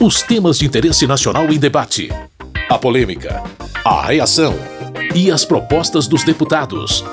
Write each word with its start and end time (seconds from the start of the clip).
Os 0.00 0.22
temas 0.22 0.60
de 0.60 0.64
interesse 0.64 1.08
nacional 1.08 1.52
em 1.52 1.58
debate. 1.58 2.08
A 2.70 2.78
polêmica. 2.78 3.42
A 3.84 4.06
reação. 4.06 4.54
E 5.12 5.28
as 5.28 5.44
propostas 5.44 6.06
dos 6.06 6.22
deputados. 6.22 7.04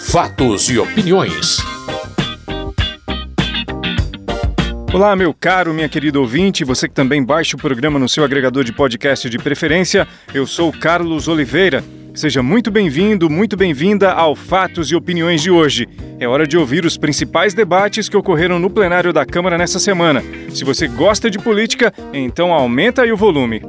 Fatos 0.00 0.68
e 0.68 0.76
opiniões. 0.76 1.58
Olá, 4.92 5.14
meu 5.14 5.32
caro, 5.32 5.72
minha 5.72 5.88
querida 5.88 6.18
ouvinte, 6.18 6.64
você 6.64 6.88
que 6.88 6.94
também 6.94 7.24
baixa 7.24 7.56
o 7.56 7.60
programa 7.60 7.96
no 7.96 8.08
seu 8.08 8.24
agregador 8.24 8.64
de 8.64 8.72
podcast 8.72 9.30
de 9.30 9.38
preferência. 9.38 10.08
Eu 10.34 10.48
sou 10.48 10.72
Carlos 10.72 11.28
Oliveira. 11.28 11.84
Seja 12.16 12.42
muito 12.42 12.70
bem-vindo, 12.70 13.28
muito 13.28 13.58
bem-vinda 13.58 14.10
ao 14.10 14.34
Fatos 14.34 14.90
e 14.90 14.96
Opiniões 14.96 15.42
de 15.42 15.50
hoje. 15.50 15.86
É 16.18 16.26
hora 16.26 16.46
de 16.46 16.56
ouvir 16.56 16.86
os 16.86 16.96
principais 16.96 17.52
debates 17.52 18.08
que 18.08 18.16
ocorreram 18.16 18.58
no 18.58 18.70
plenário 18.70 19.12
da 19.12 19.26
Câmara 19.26 19.58
nessa 19.58 19.78
semana. 19.78 20.22
Se 20.48 20.64
você 20.64 20.88
gosta 20.88 21.30
de 21.30 21.38
política, 21.38 21.92
então 22.14 22.54
aumenta 22.54 23.02
aí 23.02 23.12
o 23.12 23.18
volume. 23.18 23.60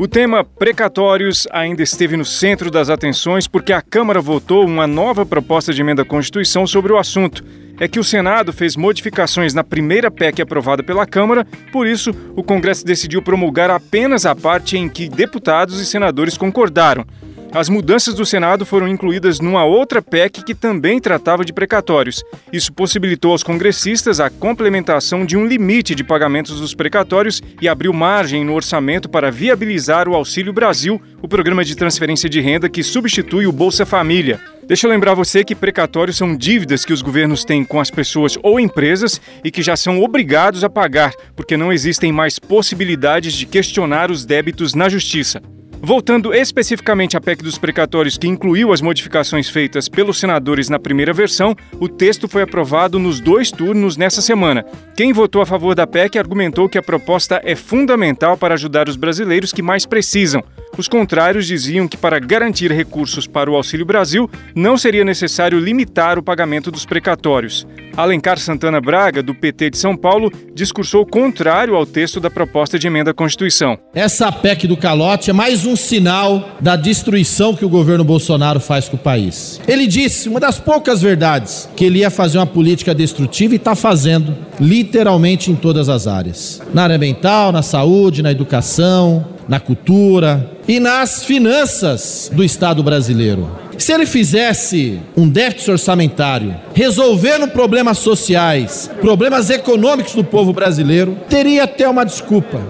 O 0.00 0.08
tema 0.08 0.42
precatórios 0.42 1.46
ainda 1.50 1.82
esteve 1.82 2.16
no 2.16 2.24
centro 2.24 2.70
das 2.70 2.88
atenções 2.88 3.46
porque 3.46 3.70
a 3.70 3.82
Câmara 3.82 4.18
votou 4.18 4.64
uma 4.64 4.86
nova 4.86 5.26
proposta 5.26 5.74
de 5.74 5.82
emenda 5.82 6.00
à 6.00 6.04
Constituição 6.06 6.66
sobre 6.66 6.90
o 6.90 6.96
assunto 6.96 7.44
é 7.78 7.86
que 7.86 7.98
o 7.98 8.04
Senado 8.04 8.50
fez 8.50 8.76
modificações 8.76 9.52
na 9.52 9.62
primeira 9.62 10.10
PEC 10.10 10.40
aprovada 10.40 10.82
pela 10.82 11.06
Câmara, 11.06 11.46
por 11.72 11.86
isso, 11.86 12.14
o 12.36 12.42
Congresso 12.42 12.84
decidiu 12.84 13.22
promulgar 13.22 13.70
apenas 13.70 14.24
a 14.24 14.34
parte 14.34 14.76
em 14.76 14.86
que 14.86 15.08
deputados 15.08 15.80
e 15.80 15.86
senadores 15.86 16.36
concordaram. 16.36 17.06
As 17.52 17.68
mudanças 17.68 18.14
do 18.14 18.24
Senado 18.24 18.64
foram 18.64 18.86
incluídas 18.86 19.40
numa 19.40 19.64
outra 19.64 20.00
PEC 20.00 20.44
que 20.44 20.54
também 20.54 21.00
tratava 21.00 21.44
de 21.44 21.52
precatórios. 21.52 22.22
Isso 22.52 22.72
possibilitou 22.72 23.32
aos 23.32 23.42
congressistas 23.42 24.20
a 24.20 24.30
complementação 24.30 25.26
de 25.26 25.36
um 25.36 25.44
limite 25.44 25.92
de 25.92 26.04
pagamentos 26.04 26.60
dos 26.60 26.74
precatórios 26.74 27.42
e 27.60 27.68
abriu 27.68 27.92
margem 27.92 28.44
no 28.44 28.54
orçamento 28.54 29.08
para 29.08 29.32
viabilizar 29.32 30.08
o 30.08 30.14
Auxílio 30.14 30.52
Brasil, 30.52 31.02
o 31.20 31.26
programa 31.26 31.64
de 31.64 31.74
transferência 31.74 32.28
de 32.28 32.40
renda 32.40 32.68
que 32.68 32.84
substitui 32.84 33.48
o 33.48 33.52
Bolsa 33.52 33.84
Família. 33.84 34.40
Deixa 34.68 34.86
eu 34.86 34.90
lembrar 34.90 35.14
você 35.14 35.42
que 35.42 35.56
precatórios 35.56 36.16
são 36.16 36.36
dívidas 36.36 36.84
que 36.84 36.92
os 36.92 37.02
governos 37.02 37.44
têm 37.44 37.64
com 37.64 37.80
as 37.80 37.90
pessoas 37.90 38.38
ou 38.44 38.60
empresas 38.60 39.20
e 39.42 39.50
que 39.50 39.60
já 39.60 39.74
são 39.76 40.00
obrigados 40.00 40.62
a 40.62 40.70
pagar, 40.70 41.12
porque 41.34 41.56
não 41.56 41.72
existem 41.72 42.12
mais 42.12 42.38
possibilidades 42.38 43.32
de 43.32 43.44
questionar 43.44 44.08
os 44.08 44.24
débitos 44.24 44.72
na 44.72 44.88
justiça. 44.88 45.42
Voltando 45.82 46.34
especificamente 46.34 47.16
à 47.16 47.20
PEC 47.20 47.42
dos 47.42 47.56
precatórios, 47.56 48.18
que 48.18 48.28
incluiu 48.28 48.70
as 48.70 48.82
modificações 48.82 49.48
feitas 49.48 49.88
pelos 49.88 50.18
senadores 50.18 50.68
na 50.68 50.78
primeira 50.78 51.10
versão, 51.10 51.56
o 51.80 51.88
texto 51.88 52.28
foi 52.28 52.42
aprovado 52.42 52.98
nos 52.98 53.18
dois 53.18 53.50
turnos 53.50 53.96
nessa 53.96 54.20
semana. 54.20 54.62
Quem 54.94 55.10
votou 55.10 55.40
a 55.40 55.46
favor 55.46 55.74
da 55.74 55.86
PEC 55.86 56.18
argumentou 56.18 56.68
que 56.68 56.76
a 56.76 56.82
proposta 56.82 57.40
é 57.42 57.56
fundamental 57.56 58.36
para 58.36 58.52
ajudar 58.54 58.90
os 58.90 58.96
brasileiros 58.96 59.54
que 59.54 59.62
mais 59.62 59.86
precisam. 59.86 60.44
Os 60.76 60.86
contrários 60.86 61.46
diziam 61.46 61.88
que, 61.88 61.96
para 61.96 62.18
garantir 62.18 62.70
recursos 62.70 63.26
para 63.26 63.50
o 63.50 63.56
Auxílio 63.56 63.86
Brasil, 63.86 64.30
não 64.54 64.76
seria 64.76 65.04
necessário 65.04 65.58
limitar 65.58 66.18
o 66.18 66.22
pagamento 66.22 66.70
dos 66.70 66.84
precatórios. 66.84 67.66
Alencar 67.96 68.38
Santana 68.38 68.80
Braga, 68.80 69.22
do 69.22 69.34
PT 69.34 69.70
de 69.70 69.78
São 69.78 69.96
Paulo, 69.96 70.30
discursou 70.54 71.04
contrário 71.04 71.74
ao 71.74 71.84
texto 71.84 72.20
da 72.20 72.30
proposta 72.30 72.78
de 72.78 72.86
emenda 72.86 73.10
à 73.10 73.14
Constituição. 73.14 73.78
Essa 73.92 74.30
PEC 74.30 74.68
do 74.68 74.76
calote 74.76 75.30
é 75.30 75.32
mais 75.32 75.66
um 75.66 75.69
sinal 75.76 76.50
da 76.60 76.76
destruição 76.76 77.54
que 77.54 77.64
o 77.64 77.68
governo 77.68 78.04
Bolsonaro 78.04 78.60
faz 78.60 78.88
com 78.88 78.96
o 78.96 79.00
país. 79.00 79.60
Ele 79.66 79.86
disse, 79.86 80.28
uma 80.28 80.40
das 80.40 80.58
poucas 80.58 81.02
verdades, 81.02 81.68
que 81.76 81.84
ele 81.84 82.00
ia 82.00 82.10
fazer 82.10 82.38
uma 82.38 82.46
política 82.46 82.94
destrutiva 82.94 83.54
e 83.54 83.56
está 83.56 83.74
fazendo, 83.74 84.36
literalmente 84.58 85.50
em 85.50 85.54
todas 85.54 85.88
as 85.88 86.06
áreas: 86.06 86.60
na 86.72 86.84
área 86.84 86.96
ambiental, 86.96 87.52
na 87.52 87.62
saúde, 87.62 88.22
na 88.22 88.30
educação, 88.30 89.24
na 89.48 89.58
cultura 89.58 90.48
e 90.68 90.78
nas 90.78 91.24
finanças 91.24 92.30
do 92.32 92.44
Estado 92.44 92.82
brasileiro. 92.82 93.50
Se 93.80 93.94
ele 93.94 94.04
fizesse 94.04 95.00
um 95.16 95.26
déficit 95.26 95.70
orçamentário, 95.70 96.54
resolvendo 96.74 97.48
problemas 97.48 97.96
sociais, 97.96 98.90
problemas 99.00 99.48
econômicos 99.48 100.14
do 100.14 100.22
povo 100.22 100.52
brasileiro, 100.52 101.16
teria 101.30 101.64
até 101.64 101.88
uma 101.88 102.04
desculpa. 102.04 102.60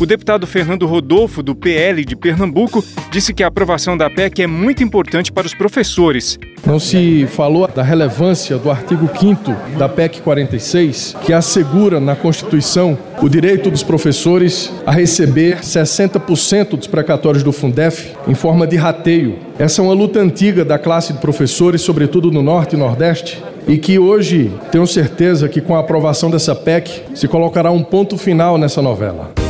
O 0.00 0.06
deputado 0.06 0.46
Fernando 0.46 0.86
Rodolfo, 0.86 1.42
do 1.42 1.56
PL 1.56 2.04
de 2.04 2.14
Pernambuco, 2.14 2.84
disse 3.10 3.34
que 3.34 3.42
a 3.42 3.48
aprovação 3.48 3.96
da 3.96 4.08
PEC 4.08 4.42
é 4.42 4.46
muito 4.46 4.80
importante 4.80 5.32
para 5.32 5.44
os 5.44 5.52
professores. 5.52 6.38
Não 6.64 6.78
se 6.78 7.26
falou 7.26 7.66
da 7.66 7.82
relevância 7.82 8.56
do 8.58 8.70
artigo 8.70 9.10
5 9.18 9.76
da 9.76 9.88
PEC 9.88 10.20
46, 10.20 11.16
que 11.24 11.32
assegura 11.32 11.98
na 11.98 12.14
Constituição 12.14 12.96
o 13.20 13.28
direito 13.28 13.72
dos 13.72 13.82
professores 13.82 14.72
a 14.86 14.92
receber 14.92 15.58
60% 15.62 16.76
dos 16.76 16.86
precatórios 16.86 17.42
do 17.42 17.50
Fundef 17.50 18.12
em 18.28 18.34
forma 18.34 18.68
de 18.68 18.76
rateio. 18.76 19.36
Essa 19.58 19.82
é 19.82 19.84
uma 19.84 19.94
luta 19.94 20.20
antiga 20.20 20.64
da 20.64 20.78
classe 20.78 21.12
de 21.12 21.18
professores, 21.18 21.82
sobretudo 21.82 22.30
no 22.30 22.40
Norte 22.40 22.76
e 22.76 22.78
Nordeste, 22.78 23.42
e 23.66 23.76
que 23.76 23.98
hoje 23.98 24.52
tenho 24.70 24.86
certeza 24.86 25.48
que 25.48 25.60
com 25.60 25.74
a 25.74 25.80
aprovação 25.80 26.30
dessa 26.30 26.54
PEC 26.54 27.02
se 27.16 27.26
colocará 27.26 27.72
um 27.72 27.82
ponto 27.82 28.16
final 28.16 28.56
nessa 28.56 28.80
novela. 28.80 29.47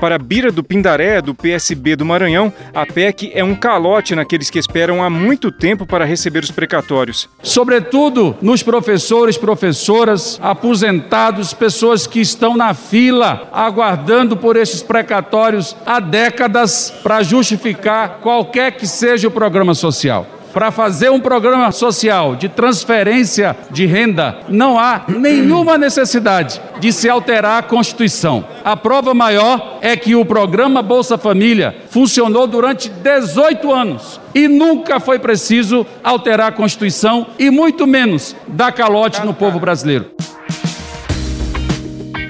Para 0.00 0.16
Bira 0.16 0.50
do 0.50 0.64
Pindaré, 0.64 1.20
do 1.20 1.34
PSB 1.34 1.94
do 1.94 2.06
Maranhão, 2.06 2.50
a 2.74 2.86
PEC 2.86 3.32
é 3.34 3.44
um 3.44 3.54
calote 3.54 4.14
naqueles 4.14 4.48
que 4.48 4.58
esperam 4.58 5.04
há 5.04 5.10
muito 5.10 5.52
tempo 5.52 5.84
para 5.84 6.06
receber 6.06 6.42
os 6.42 6.50
precatórios. 6.50 7.28
Sobretudo 7.42 8.34
nos 8.40 8.62
professores, 8.62 9.36
professoras, 9.36 10.38
aposentados, 10.42 11.52
pessoas 11.52 12.06
que 12.06 12.18
estão 12.18 12.56
na 12.56 12.72
fila 12.72 13.48
aguardando 13.52 14.38
por 14.38 14.56
esses 14.56 14.82
precatórios 14.82 15.76
há 15.84 16.00
décadas 16.00 16.94
para 17.02 17.22
justificar 17.22 18.20
qualquer 18.22 18.72
que 18.72 18.86
seja 18.86 19.28
o 19.28 19.30
programa 19.30 19.74
social 19.74 20.39
para 20.52 20.70
fazer 20.70 21.10
um 21.10 21.20
programa 21.20 21.70
social 21.72 22.36
de 22.36 22.48
transferência 22.48 23.56
de 23.70 23.86
renda, 23.86 24.38
não 24.48 24.78
há 24.78 25.02
nenhuma 25.08 25.78
necessidade 25.78 26.60
de 26.78 26.92
se 26.92 27.08
alterar 27.08 27.58
a 27.58 27.62
Constituição. 27.62 28.44
A 28.64 28.76
prova 28.76 29.14
maior 29.14 29.78
é 29.80 29.96
que 29.96 30.14
o 30.14 30.24
programa 30.24 30.82
Bolsa 30.82 31.16
Família 31.16 31.74
funcionou 31.90 32.46
durante 32.46 32.88
18 32.88 33.72
anos 33.72 34.20
e 34.34 34.48
nunca 34.48 35.00
foi 35.00 35.18
preciso 35.18 35.86
alterar 36.02 36.48
a 36.48 36.52
Constituição 36.52 37.26
e 37.38 37.50
muito 37.50 37.86
menos 37.86 38.34
dar 38.48 38.72
calote 38.72 39.24
no 39.24 39.34
povo 39.34 39.58
brasileiro. 39.58 40.19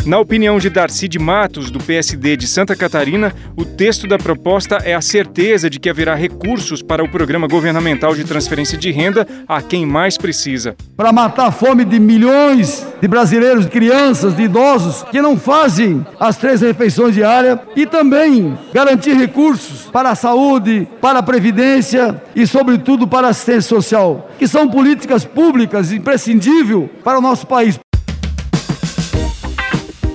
Na 0.07 0.19
opinião 0.19 0.59
de 0.59 0.71
Darcy 0.71 1.07
de 1.07 1.19
Matos, 1.19 1.71
do 1.71 1.79
PSD 1.79 2.35
de 2.35 2.47
Santa 2.47 2.75
Catarina, 2.75 3.35
o 3.55 3.67
texto 3.67 4.07
da 4.07 4.17
proposta 4.17 4.77
é 4.77 4.95
a 4.95 5.01
certeza 5.03 5.69
de 5.69 5.79
que 5.79 5.91
haverá 5.91 6.15
recursos 6.15 6.81
para 6.81 7.05
o 7.05 7.09
programa 7.09 7.47
governamental 7.47 8.15
de 8.15 8.25
transferência 8.25 8.79
de 8.79 8.91
renda 8.91 9.29
a 9.47 9.61
quem 9.61 9.85
mais 9.85 10.17
precisa. 10.17 10.75
Para 10.97 11.13
matar 11.13 11.49
a 11.49 11.53
fome 11.53 11.85
de 11.85 12.01
milhões 12.01 12.87
de 12.99 13.07
brasileiros, 13.07 13.67
de 13.67 13.71
crianças, 13.71 14.35
de 14.35 14.45
idosos 14.45 15.03
que 15.11 15.21
não 15.21 15.37
fazem 15.37 16.05
as 16.19 16.39
três 16.39 16.63
refeições 16.63 17.15
diárias 17.15 17.59
e 17.77 17.85
também 17.85 18.59
garantir 18.73 19.13
recursos 19.13 19.83
para 19.93 20.11
a 20.11 20.15
saúde, 20.15 20.89
para 21.03 21.19
a 21.19 21.23
previdência 21.23 22.21
e, 22.35 22.47
sobretudo, 22.47 23.07
para 23.07 23.27
a 23.27 23.31
assistência 23.31 23.69
social, 23.69 24.31
que 24.39 24.49
são 24.49 24.67
políticas 24.67 25.27
públicas 25.27 25.93
imprescindíveis 25.93 26.89
para 27.05 27.19
o 27.19 27.23
nosso 27.23 27.47
país. 27.47 27.79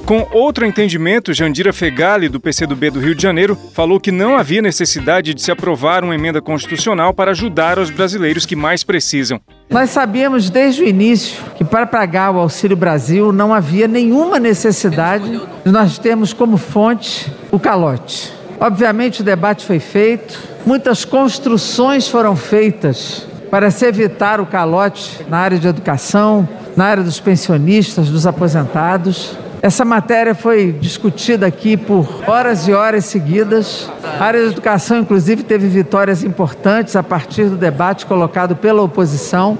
Com 0.06 0.28
outro 0.32 0.64
entendimento, 0.68 1.34
Jandira 1.34 1.74
Fegali, 1.74 2.30
do 2.30 2.40
PCdoB 2.40 2.92
do 2.92 3.00
Rio 3.00 3.16
de 3.16 3.24
Janeiro, 3.24 3.58
falou 3.74 4.00
que 4.00 4.12
não 4.12 4.38
havia 4.38 4.62
necessidade 4.62 5.34
de 5.34 5.42
se 5.42 5.50
aprovar 5.50 6.04
uma 6.04 6.14
emenda 6.14 6.40
constitucional 6.40 7.12
para 7.12 7.32
ajudar 7.32 7.80
os 7.80 7.90
brasileiros 7.90 8.46
que 8.46 8.56
mais 8.56 8.84
precisam. 8.84 9.42
Nós 9.68 9.90
sabíamos 9.90 10.48
desde 10.48 10.84
o 10.84 10.88
início 10.88 11.42
que 11.56 11.64
para 11.64 11.88
pagar 11.88 12.30
o 12.30 12.38
Auxílio 12.38 12.78
Brasil 12.78 13.34
não 13.34 13.52
havia 13.52 13.88
nenhuma 13.88 14.40
necessidade 14.40 15.42
de 15.66 15.72
nós 15.72 15.98
termos 15.98 16.34
como 16.34 16.56
fonte 16.56 17.34
o 17.52 17.58
calote. 17.58 18.32
Obviamente 18.60 19.22
o 19.22 19.24
debate 19.24 19.66
foi 19.66 19.80
feito, 19.80 20.40
muitas 20.68 21.04
construções 21.04 22.08
foram 22.08 22.36
feitas 22.36 23.26
para 23.50 23.72
se 23.72 23.88
evitar 23.88 24.40
o 24.40 24.46
calote 24.46 25.26
na 25.28 25.40
área 25.40 25.58
de 25.58 25.68
educação, 25.68 26.48
na 26.78 26.86
área 26.86 27.04
dos 27.04 27.20
pensionistas, 27.20 28.08
dos 28.08 28.28
aposentados. 28.28 29.36
Essa 29.66 29.84
matéria 29.84 30.36
foi 30.36 30.72
discutida 30.72 31.48
aqui 31.48 31.76
por 31.76 32.30
horas 32.30 32.68
e 32.68 32.72
horas 32.72 33.06
seguidas. 33.06 33.90
A 34.04 34.24
área 34.24 34.40
de 34.42 34.52
educação, 34.52 35.00
inclusive, 35.00 35.42
teve 35.42 35.68
vitórias 35.68 36.24
importantes 36.24 36.96
a 36.96 37.02
partir 37.02 37.46
do 37.46 37.58
debate 37.58 38.06
colocado 38.06 38.56
pela 38.56 38.84
oposição. 38.84 39.58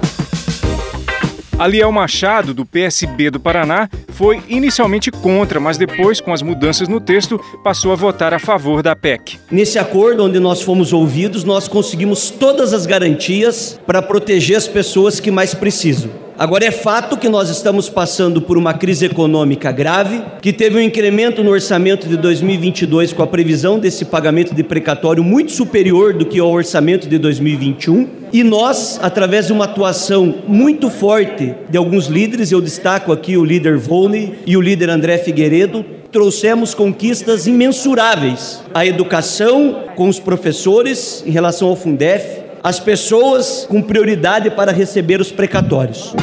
Aliel 1.58 1.90
Machado, 1.90 2.54
do 2.54 2.64
PSB 2.64 3.32
do 3.32 3.40
Paraná, 3.40 3.88
foi 4.10 4.40
inicialmente 4.46 5.10
contra, 5.10 5.58
mas 5.58 5.76
depois, 5.76 6.20
com 6.20 6.32
as 6.32 6.40
mudanças 6.40 6.86
no 6.86 7.00
texto, 7.00 7.40
passou 7.64 7.90
a 7.90 7.96
votar 7.96 8.32
a 8.32 8.38
favor 8.38 8.84
da 8.84 8.94
PEC. 8.94 9.40
Nesse 9.50 9.76
acordo, 9.76 10.22
onde 10.22 10.38
nós 10.38 10.62
fomos 10.62 10.92
ouvidos, 10.92 11.42
nós 11.42 11.66
conseguimos 11.66 12.30
todas 12.30 12.72
as 12.72 12.86
garantias 12.86 13.80
para 13.84 14.00
proteger 14.00 14.56
as 14.56 14.68
pessoas 14.68 15.18
que 15.18 15.32
mais 15.32 15.52
precisam. 15.52 16.25
Agora 16.38 16.66
é 16.66 16.70
fato 16.70 17.16
que 17.16 17.30
nós 17.30 17.48
estamos 17.48 17.88
passando 17.88 18.42
por 18.42 18.58
uma 18.58 18.74
crise 18.74 19.06
econômica 19.06 19.72
grave, 19.72 20.20
que 20.42 20.52
teve 20.52 20.76
um 20.76 20.82
incremento 20.82 21.42
no 21.42 21.50
orçamento 21.50 22.06
de 22.06 22.14
2022 22.18 23.14
com 23.14 23.22
a 23.22 23.26
previsão 23.26 23.78
desse 23.78 24.04
pagamento 24.04 24.54
de 24.54 24.62
precatório 24.62 25.24
muito 25.24 25.52
superior 25.52 26.12
do 26.12 26.26
que 26.26 26.38
o 26.38 26.46
orçamento 26.46 27.08
de 27.08 27.16
2021. 27.16 28.06
E 28.34 28.44
nós, 28.44 28.98
através 29.00 29.46
de 29.46 29.54
uma 29.54 29.64
atuação 29.64 30.34
muito 30.46 30.90
forte 30.90 31.54
de 31.70 31.78
alguns 31.78 32.06
líderes, 32.06 32.52
eu 32.52 32.60
destaco 32.60 33.12
aqui 33.12 33.38
o 33.38 33.44
líder 33.44 33.78
Volney 33.78 34.34
e 34.44 34.58
o 34.58 34.60
líder 34.60 34.90
André 34.90 35.16
Figueiredo, 35.16 35.82
trouxemos 36.12 36.74
conquistas 36.74 37.46
imensuráveis. 37.46 38.62
A 38.74 38.84
educação 38.84 39.84
com 39.96 40.06
os 40.06 40.20
professores 40.20 41.24
em 41.26 41.30
relação 41.30 41.68
ao 41.68 41.76
Fundef, 41.76 42.45
as 42.62 42.80
pessoas 42.80 43.66
com 43.68 43.82
prioridade 43.82 44.50
para 44.50 44.72
receber 44.72 45.20
os 45.20 45.30
precatórios. 45.32 46.14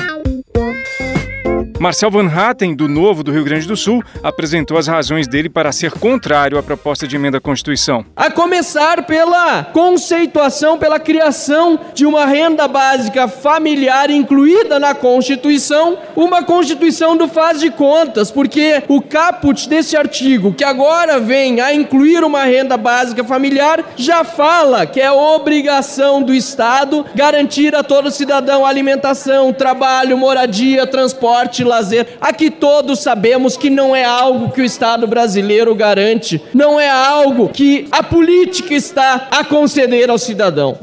Marcel 1.83 2.09
Van 2.09 2.29
Hatten, 2.29 2.73
do 2.73 2.87
Novo 2.87 3.23
do 3.23 3.31
Rio 3.33 3.43
Grande 3.43 3.67
do 3.67 3.75
Sul, 3.75 4.01
apresentou 4.23 4.77
as 4.77 4.87
razões 4.87 5.27
dele 5.27 5.49
para 5.49 5.69
ser 5.73 5.91
contrário 5.91 6.57
à 6.57 6.63
proposta 6.63 7.05
de 7.05 7.17
emenda 7.17 7.39
à 7.39 7.41
Constituição. 7.41 8.05
A 8.15 8.31
começar 8.31 9.05
pela 9.05 9.65
conceituação, 9.65 10.77
pela 10.77 10.97
criação 10.97 11.77
de 11.93 12.05
uma 12.05 12.25
renda 12.25 12.69
básica 12.69 13.27
familiar 13.27 14.09
incluída 14.09 14.79
na 14.79 14.95
Constituição, 14.95 15.97
uma 16.15 16.41
Constituição 16.41 17.17
do 17.17 17.27
faz 17.27 17.59
de 17.59 17.69
contas, 17.69 18.31
porque 18.31 18.81
o 18.87 19.01
caput 19.01 19.67
desse 19.67 19.97
artigo, 19.97 20.53
que 20.53 20.63
agora 20.63 21.19
vem 21.19 21.59
a 21.59 21.73
incluir 21.73 22.23
uma 22.23 22.45
renda 22.45 22.77
básica 22.77 23.25
familiar, 23.25 23.83
já 23.97 24.23
fala 24.23 24.85
que 24.85 25.01
é 25.01 25.11
obrigação 25.11 26.23
do 26.23 26.33
Estado 26.33 27.05
garantir 27.13 27.75
a 27.75 27.83
todo 27.83 28.09
cidadão 28.09 28.65
alimentação, 28.65 29.51
trabalho, 29.51 30.17
moradia, 30.17 30.87
transporte, 30.87 31.61
lazer. 31.73 32.17
Aqui 32.21 32.49
todos 32.49 33.01
sabemos 33.01 33.57
que 33.57 33.69
não 33.69 33.95
é 33.95 34.03
algo 34.03 34.51
que 34.51 34.61
o 34.61 34.65
Estado 34.65 35.07
brasileiro 35.07 35.73
garante, 35.75 36.41
não 36.53 36.79
é 36.79 36.89
algo 36.89 37.49
que 37.49 37.87
a 37.91 38.03
política 38.03 38.73
está 38.73 39.27
a 39.31 39.43
conceder 39.43 40.09
ao 40.09 40.17
cidadão. 40.17 40.77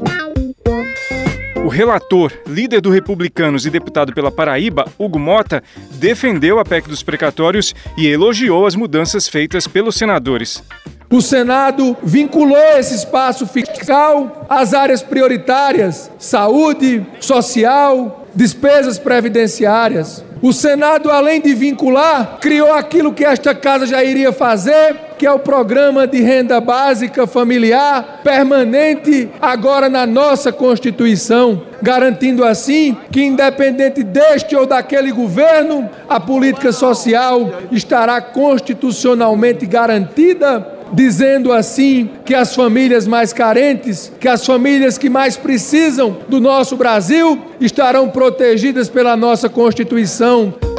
O 1.63 1.67
relator, 1.67 2.33
líder 2.47 2.81
do 2.81 2.89
Republicanos 2.89 3.65
e 3.65 3.69
deputado 3.69 4.13
pela 4.13 4.31
Paraíba, 4.31 4.85
Hugo 4.97 5.19
Mota, 5.19 5.63
defendeu 5.91 6.59
a 6.59 6.65
PEC 6.65 6.89
dos 6.89 7.03
precatórios 7.03 7.73
e 7.95 8.07
elogiou 8.07 8.65
as 8.65 8.75
mudanças 8.75 9.27
feitas 9.27 9.67
pelos 9.67 9.95
senadores. 9.95 10.63
O 11.09 11.21
Senado 11.21 11.95
vinculou 12.01 12.57
esse 12.77 12.95
espaço 12.95 13.45
fiscal 13.45 14.47
às 14.49 14.73
áreas 14.73 15.03
prioritárias: 15.03 16.09
saúde, 16.17 17.05
social, 17.19 18.25
despesas 18.33 18.97
previdenciárias. 18.97 20.23
O 20.41 20.51
Senado, 20.51 21.11
além 21.11 21.39
de 21.39 21.53
vincular, 21.53 22.39
criou 22.41 22.73
aquilo 22.73 23.13
que 23.13 23.23
esta 23.23 23.53
casa 23.53 23.85
já 23.85 24.03
iria 24.03 24.31
fazer, 24.31 24.95
que 25.21 25.27
é 25.27 25.31
o 25.31 25.37
programa 25.37 26.07
de 26.07 26.19
renda 26.19 26.59
básica 26.59 27.27
familiar 27.27 28.21
permanente 28.23 29.29
agora 29.39 29.87
na 29.87 30.03
nossa 30.03 30.51
Constituição, 30.51 31.61
garantindo 31.79 32.43
assim 32.43 32.97
que, 33.11 33.21
independente 33.21 34.01
deste 34.01 34.55
ou 34.55 34.65
daquele 34.65 35.11
governo, 35.11 35.87
a 36.09 36.19
política 36.19 36.71
social 36.71 37.53
estará 37.71 38.19
constitucionalmente 38.19 39.67
garantida 39.67 40.79
dizendo 40.91 41.53
assim 41.53 42.09
que 42.25 42.33
as 42.33 42.55
famílias 42.55 43.05
mais 43.05 43.31
carentes, 43.31 44.11
que 44.19 44.27
as 44.27 44.43
famílias 44.43 44.97
que 44.97 45.07
mais 45.07 45.37
precisam 45.37 46.17
do 46.27 46.41
nosso 46.41 46.75
Brasil, 46.75 47.39
estarão 47.61 48.09
protegidas 48.09 48.89
pela 48.89 49.15
nossa 49.15 49.47
Constituição. 49.47 50.70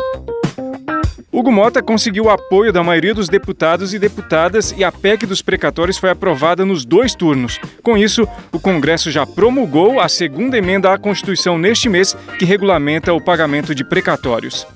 Hugo 1.32 1.50
Mota 1.50 1.82
conseguiu 1.82 2.24
o 2.24 2.30
apoio 2.30 2.70
da 2.74 2.82
maioria 2.82 3.14
dos 3.14 3.26
deputados 3.26 3.94
e 3.94 3.98
deputadas 3.98 4.74
e 4.76 4.84
a 4.84 4.92
PEC 4.92 5.24
dos 5.24 5.40
precatórios 5.40 5.96
foi 5.96 6.10
aprovada 6.10 6.66
nos 6.66 6.84
dois 6.84 7.14
turnos. 7.14 7.58
Com 7.82 7.96
isso, 7.96 8.28
o 8.52 8.60
Congresso 8.60 9.10
já 9.10 9.24
promulgou 9.24 9.98
a 9.98 10.10
segunda 10.10 10.58
emenda 10.58 10.92
à 10.92 10.98
Constituição 10.98 11.56
neste 11.56 11.88
mês 11.88 12.14
que 12.38 12.44
regulamenta 12.44 13.14
o 13.14 13.20
pagamento 13.20 13.74
de 13.74 13.82
precatórios. 13.82 14.66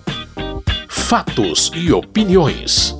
Fatos 0.88 1.70
e 1.74 1.92
opiniões. 1.92 2.96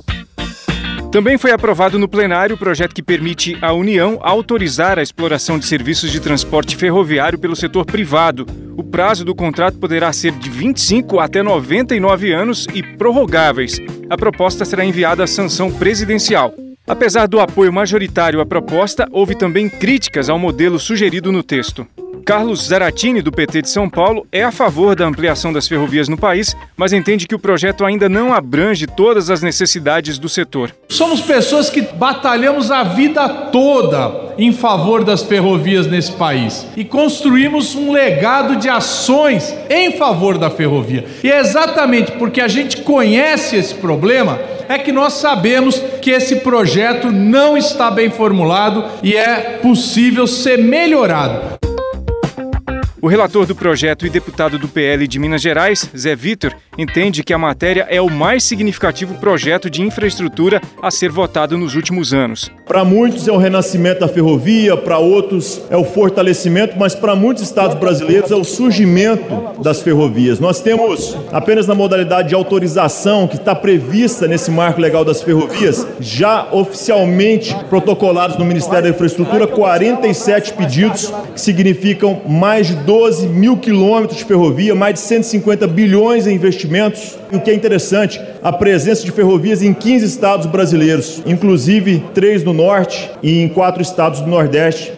Também 1.11 1.37
foi 1.37 1.51
aprovado 1.51 1.97
no 1.97 2.07
plenário 2.07 2.55
o 2.55 2.59
projeto 2.59 2.93
que 2.93 3.01
permite 3.01 3.57
à 3.61 3.71
União 3.71 4.19
autorizar 4.21 4.99
a 4.99 5.01
exploração 5.01 5.57
de 5.57 5.65
serviços 5.65 6.11
de 6.11 6.19
transporte 6.19 6.75
ferroviário 6.75 7.39
pelo 7.39 7.55
setor 7.55 7.85
privado. 7.85 8.45
O 8.75 8.83
prazo 8.83 9.23
do 9.23 9.33
contrato 9.33 9.79
poderá 9.79 10.11
ser 10.11 10.33
de 10.33 10.49
25 10.49 11.19
até 11.19 11.41
99 11.41 12.31
anos 12.33 12.67
e 12.73 12.83
prorrogáveis. 12.83 13.79
A 14.09 14.17
proposta 14.17 14.65
será 14.65 14.83
enviada 14.83 15.23
à 15.23 15.27
sanção 15.27 15.71
presidencial. 15.71 16.53
Apesar 16.85 17.27
do 17.27 17.39
apoio 17.39 17.71
majoritário 17.71 18.41
à 18.41 18.45
proposta, 18.45 19.07
houve 19.11 19.33
também 19.33 19.69
críticas 19.69 20.29
ao 20.29 20.37
modelo 20.37 20.77
sugerido 20.77 21.31
no 21.31 21.41
texto. 21.41 21.87
Carlos 22.27 22.67
Zaratini, 22.67 23.21
do 23.21 23.31
PT 23.31 23.61
de 23.61 23.69
São 23.69 23.89
Paulo, 23.89 24.27
é 24.33 24.43
a 24.43 24.51
favor 24.51 24.97
da 24.97 25.05
ampliação 25.05 25.53
das 25.53 25.65
ferrovias 25.65 26.09
no 26.09 26.17
país, 26.17 26.53
mas 26.75 26.91
entende 26.91 27.25
que 27.25 27.33
o 27.33 27.39
projeto 27.39 27.85
ainda 27.85 28.09
não 28.09 28.33
abrange 28.33 28.85
todas 28.85 29.29
as 29.29 29.41
necessidades 29.41 30.19
do 30.19 30.27
setor. 30.27 30.75
Somos 30.89 31.21
pessoas 31.21 31.69
que 31.69 31.81
batalhamos 31.81 32.69
a 32.69 32.83
vida 32.83 33.29
toda 33.29 34.33
em 34.37 34.51
favor 34.51 35.05
das 35.05 35.23
ferrovias 35.23 35.87
nesse 35.87 36.11
país 36.11 36.67
e 36.75 36.83
construímos 36.83 37.75
um 37.75 37.93
legado 37.93 38.57
de 38.57 38.67
ações 38.67 39.55
em 39.69 39.93
favor 39.93 40.37
da 40.37 40.49
ferrovia. 40.49 41.05
E 41.23 41.31
é 41.31 41.39
exatamente 41.39 42.11
porque 42.11 42.41
a 42.41 42.49
gente 42.49 42.81
conhece 42.81 43.55
esse 43.55 43.75
problema 43.75 44.37
é 44.67 44.77
que 44.77 44.91
nós 44.91 45.13
sabemos 45.13 45.81
que 46.01 46.11
esse 46.11 46.41
projeto 46.41 47.09
não 47.09 47.55
está 47.55 47.89
bem 47.89 48.09
formulado 48.09 48.83
e 49.01 49.15
é 49.15 49.59
possível 49.61 50.27
ser 50.27 50.57
melhorado. 50.57 51.66
O 52.99 53.07
relator 53.07 53.45
do 53.45 53.55
projeto 53.55 54.07
e 54.07 54.09
deputado 54.09 54.57
do 54.57 54.67
PL 54.67 55.07
de 55.07 55.19
Minas 55.19 55.39
Gerais, 55.39 55.87
Zé 55.95 56.15
Vitor, 56.15 56.55
entende 56.75 57.23
que 57.23 57.31
a 57.31 57.37
matéria 57.37 57.85
é 57.89 58.01
o 58.01 58.09
mais 58.09 58.43
significativo 58.43 59.13
projeto 59.15 59.69
de 59.69 59.83
infraestrutura 59.83 60.59
a 60.81 60.89
ser 60.89 61.11
votado 61.11 61.57
nos 61.59 61.75
últimos 61.75 62.11
anos. 62.11 62.51
Para 62.65 62.83
muitos 62.83 63.27
é 63.27 63.31
o 63.31 63.37
renascimento 63.37 63.99
da 63.99 64.07
ferrovia, 64.07 64.75
para 64.75 64.97
outros 64.97 65.61
é 65.69 65.77
o 65.77 65.83
fortalecimento, 65.83 66.75
mas 66.77 66.95
para 66.95 67.15
muitos 67.15 67.43
estados 67.43 67.77
brasileiros 67.77 68.31
é 68.31 68.35
o 68.35 68.43
surgimento 68.43 69.61
das 69.61 69.81
ferrovias. 69.81 70.39
Nós 70.39 70.59
temos 70.59 71.15
apenas 71.31 71.67
na 71.67 71.75
modalidade 71.75 72.29
de 72.29 72.35
autorização 72.35 73.27
que 73.27 73.35
está 73.35 73.53
prevista 73.53 74.27
nesse 74.27 74.49
marco 74.49 74.81
legal 74.81 75.05
das 75.05 75.21
ferrovias, 75.21 75.85
já 75.99 76.47
oficialmente 76.51 77.55
protocolados 77.69 78.37
no 78.37 78.45
Ministério 78.45 78.83
da 78.83 78.89
Infraestrutura, 78.89 79.45
47 79.45 80.53
pedidos 80.53 81.13
que 81.33 81.39
significam 81.39 82.21
mais 82.27 82.67
de 82.67 82.86
12 82.87 83.27
mil 83.27 83.57
quilômetros 83.57 84.17
de 84.17 84.23
ferrovia, 84.23 84.73
mais 84.73 84.93
de 84.93 85.01
150 85.01 85.67
bilhões 85.67 86.25
em 86.25 86.33
investimentos. 86.33 87.17
E 87.29 87.35
o 87.35 87.41
que 87.41 87.51
é 87.51 87.53
interessante, 87.53 88.17
a 88.41 88.53
presença 88.53 89.03
de 89.03 89.11
ferrovias 89.11 89.61
em 89.61 89.73
15 89.73 90.05
estados 90.05 90.45
brasileiros, 90.45 91.21
inclusive 91.25 92.01
três 92.13 92.45
no 92.45 92.53
norte 92.53 93.11
e 93.21 93.41
em 93.41 93.49
quatro 93.49 93.81
estados 93.81 94.21
do 94.21 94.27
nordeste. 94.27 94.93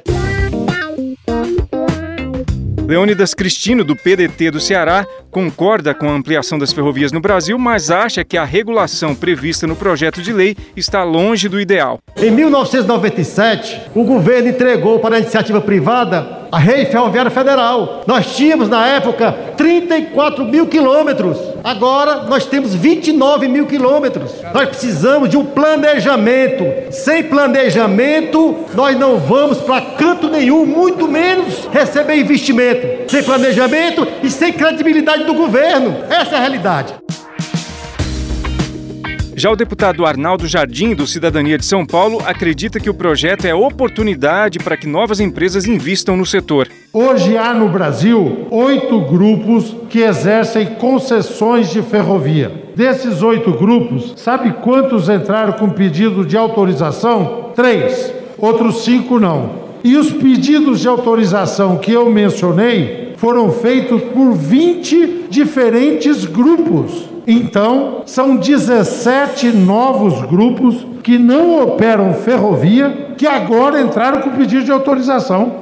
Leônidas 2.88 3.34
Cristino, 3.34 3.84
do 3.84 3.96
PDT 3.96 4.52
do 4.52 4.60
Ceará, 4.60 5.06
concorda 5.32 5.94
com 5.94 6.08
a 6.08 6.14
ampliação 6.14 6.60
das 6.60 6.72
ferrovias 6.72 7.12
no 7.12 7.20
Brasil, 7.20 7.58
mas 7.58 7.90
acha 7.90 8.24
que 8.24 8.38
a 8.38 8.46
regulação 8.46 9.16
prevista 9.16 9.66
no 9.66 9.76
projeto 9.76 10.22
de 10.22 10.32
lei 10.32 10.56
está 10.76 11.04
longe 11.04 11.50
do 11.50 11.60
ideal. 11.60 12.00
Em 12.18 12.30
1997, 12.30 13.90
o 13.96 14.04
governo 14.04 14.50
entregou 14.50 15.00
para 15.00 15.16
a 15.16 15.20
iniciativa 15.20 15.62
privada 15.62 16.39
a 16.52 16.58
Rede 16.58 16.92
Ferroviária 16.92 17.32
Federal. 17.32 18.02
Nós 18.08 18.36
tínhamos, 18.36 18.70
na 18.70 18.86
época, 18.88 19.32
34 19.56 20.46
mil 20.46 20.68
quilômetros. 20.68 21.38
Agora 21.64 22.24
nós 22.24 22.46
temos 22.46 22.74
29 22.74 23.48
mil 23.48 23.66
quilômetros. 23.66 24.32
Nós 24.54 24.70
precisamos 24.70 25.30
de 25.30 25.38
um 25.38 25.46
planejamento. 25.46 26.66
Sem 26.92 27.24
planejamento, 27.24 28.66
nós 28.74 28.98
não 28.98 29.18
vamos 29.18 29.60
para 29.60 29.82
canto 29.82 30.30
nenhum, 30.30 30.66
muito 30.66 31.08
menos 31.08 31.68
receber 31.72 32.16
investimento. 32.16 33.10
Sem 33.10 33.24
planejamento 33.24 34.08
e 34.24 34.30
sem 34.30 34.54
credibilidade 34.54 35.26
do 35.26 35.34
governo. 35.34 35.96
Essa 36.10 36.36
é 36.36 36.38
a 36.38 36.42
realidade. 36.42 37.09
Já 39.40 39.50
o 39.50 39.56
deputado 39.56 40.06
Arnaldo 40.06 40.46
Jardim, 40.46 40.94
do 40.94 41.08
Cidadania 41.08 41.58
de 41.58 41.66
São 41.66 41.86
Paulo, 41.86 42.22
acredita 42.26 42.78
que 42.78 42.90
o 42.90 42.94
projeto 42.94 43.46
é 43.46 43.56
oportunidade 43.56 44.60
para 44.60 44.76
que 44.76 44.86
novas 44.86 45.22
empresas 45.22 45.66
invistam 45.66 46.18
no 46.18 46.26
setor. 46.26 46.68
Hoje 46.92 47.38
há 47.38 47.54
no 47.54 47.70
Brasil 47.70 48.48
oito 48.52 49.00
grupos 49.00 49.74
que 49.90 50.00
exercem 50.00 50.66
concessões 50.76 51.70
de 51.70 51.82
ferrovia. 51.82 52.52
Desses 52.76 53.22
oito 53.22 53.54
grupos, 53.54 54.14
sabe 54.18 54.52
quantos 54.62 55.08
entraram 55.08 55.54
com 55.54 55.70
pedido 55.70 56.26
de 56.26 56.36
autorização? 56.36 57.52
Três. 57.56 58.14
Outros 58.38 58.84
cinco 58.84 59.22
não. 59.22 59.70
E 59.86 59.96
os 59.96 60.12
pedidos 60.12 60.82
de 60.82 60.90
autorização 60.90 61.78
que 61.78 61.94
eu 61.94 62.12
mencionei 62.12 63.14
foram 63.16 63.50
feitos 63.54 64.02
por 64.02 64.34
20 64.34 65.28
diferentes 65.30 66.26
grupos. 66.26 67.08
Então, 67.32 68.02
são 68.08 68.38
17 68.38 69.50
novos 69.50 70.20
grupos 70.26 70.84
que 71.04 71.20
não 71.20 71.62
operam 71.62 72.12
ferrovia 72.12 73.14
que 73.16 73.28
agora 73.28 73.80
entraram 73.80 74.22
com 74.22 74.32
pedido 74.32 74.64
de 74.64 74.72
autorização. 74.72 75.58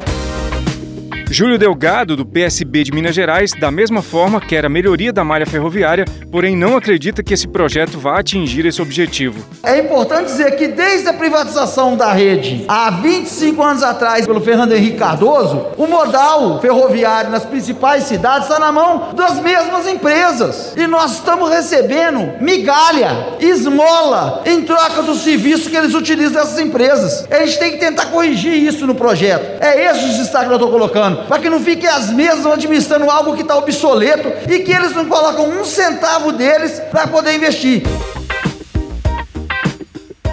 Júlio 1.30 1.58
Delgado, 1.58 2.16
do 2.16 2.26
PSB 2.26 2.86
de 2.86 2.92
Minas 2.94 3.14
Gerais, 3.14 3.52
da 3.52 3.70
mesma 3.70 4.02
forma 4.02 4.40
quer 4.40 4.66
a 4.66 4.70
melhoria 4.70 5.12
da 5.12 5.26
malha 5.26 5.46
ferroviária, 5.46 6.06
porém 6.32 6.56
não 6.56 6.78
acredita 6.78 7.22
que 7.22 7.34
esse 7.34 7.48
projeto 7.48 8.00
vá 8.00 8.18
atingir 8.18 8.66
esse 8.66 8.82
objetivo. 8.82 9.46
É 9.62 9.78
importante 9.78 10.28
dizer 10.28 10.56
que 10.56 10.70
desde 10.70 11.10
a 11.10 11.14
privatização 11.14 11.98
da 11.98 12.14
rede, 12.14 12.64
há 12.68 12.90
25 12.92 13.62
anos 13.62 13.84
atrás, 13.84 14.26
pelo 14.26 14.40
Fernando 14.40 14.72
Henrique 14.72 14.98
Cardoso, 14.98 15.68
o 15.78 15.86
modal 15.86 16.62
ferroviário 16.62 17.30
nas 17.30 17.44
principais 17.44 18.06
cidades 18.06 18.48
está 18.48 18.58
na 18.58 18.72
mão 18.72 19.14
das 19.14 19.42
mesmas 19.42 19.86
empresas. 19.86 20.74
E 20.78 20.88
nós 20.88 21.16
estamos 21.16 21.50
recebendo 21.50 22.42
migalha, 22.42 23.36
esmola, 23.42 24.44
em 24.46 24.64
troca 24.64 25.04
do 25.04 25.14
serviço 25.14 25.70
que 25.70 25.76
eles 25.76 25.94
utilizam 25.94 26.42
dessas 26.42 26.58
empresas. 26.58 27.28
A 27.30 27.46
gente 27.46 27.60
tem 27.60 27.72
que 27.74 27.80
tentar 27.80 28.06
corrigir 28.06 28.54
isso 28.54 28.88
no 28.88 28.96
projeto. 28.96 29.62
É 29.62 29.92
esse 29.92 30.06
o 30.06 30.18
destaque 30.18 30.46
que 30.46 30.52
eu 30.52 30.56
estou 30.56 30.72
colocando 30.72 31.17
para 31.28 31.40
que 31.40 31.50
não 31.50 31.60
fiquem 31.60 31.90
as 31.90 32.12
mesmas 32.12 32.46
administrando 32.54 33.10
algo 33.10 33.36
que 33.36 33.42
está 33.42 33.58
obsoleto 33.58 34.30
e 34.52 34.60
que 34.60 34.72
eles 34.72 34.94
não 34.94 35.06
colocam 35.06 35.50
um 35.50 35.64
centavo 35.64 36.32
deles 36.32 36.80
para 36.92 37.08
poder 37.08 37.36
investir. 37.36 37.84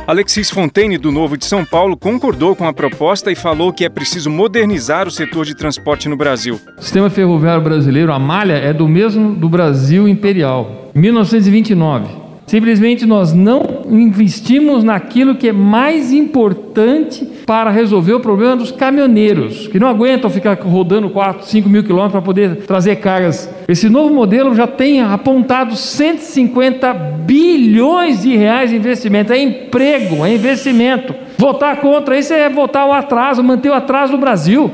Alexis 0.06 0.50
Fontaine, 0.50 0.98
do 0.98 1.10
Novo 1.10 1.34
de 1.34 1.46
São 1.46 1.64
Paulo, 1.64 1.96
concordou 1.96 2.54
com 2.54 2.68
a 2.68 2.74
proposta 2.74 3.32
e 3.32 3.34
falou 3.34 3.72
que 3.72 3.86
é 3.86 3.88
preciso 3.88 4.28
modernizar 4.28 5.08
o 5.08 5.10
setor 5.10 5.46
de 5.46 5.54
transporte 5.54 6.10
no 6.10 6.16
Brasil. 6.16 6.60
O 6.76 6.82
sistema 6.82 7.08
ferroviário 7.08 7.62
brasileiro, 7.62 8.12
a 8.12 8.18
malha, 8.18 8.52
é 8.52 8.70
do 8.70 8.86
mesmo 8.86 9.34
do 9.34 9.48
Brasil 9.48 10.06
imperial, 10.06 10.90
1929. 10.94 12.06
Simplesmente 12.46 13.06
nós 13.06 13.32
não 13.32 13.73
investimos 13.88 14.82
naquilo 14.82 15.34
que 15.34 15.48
é 15.48 15.52
mais 15.52 16.12
importante 16.12 17.28
para 17.46 17.70
resolver 17.70 18.14
o 18.14 18.20
problema 18.20 18.56
dos 18.56 18.70
caminhoneiros, 18.70 19.68
que 19.68 19.78
não 19.78 19.88
aguentam 19.88 20.30
ficar 20.30 20.58
rodando 20.60 21.10
4, 21.10 21.46
5 21.46 21.68
mil 21.68 21.84
quilômetros 21.84 22.12
para 22.12 22.22
poder 22.22 22.56
trazer 22.66 22.96
cargas. 22.96 23.50
Esse 23.68 23.88
novo 23.88 24.14
modelo 24.14 24.54
já 24.54 24.66
tem 24.66 25.00
apontado 25.00 25.76
150 25.76 26.92
bilhões 26.94 28.22
de 28.22 28.36
reais 28.36 28.70
de 28.70 28.76
investimento. 28.76 29.32
É 29.32 29.38
emprego, 29.38 30.24
é 30.24 30.34
investimento. 30.34 31.14
Votar 31.36 31.80
contra 31.80 32.18
isso 32.18 32.32
é 32.32 32.48
votar 32.48 32.86
o 32.86 32.92
atraso, 32.92 33.42
manter 33.42 33.70
o 33.70 33.74
atraso 33.74 34.12
no 34.12 34.18
Brasil. 34.18 34.70